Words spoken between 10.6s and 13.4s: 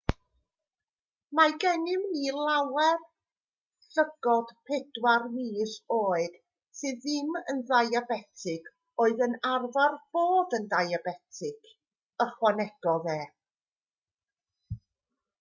yn ddiabetig ychwanegodd e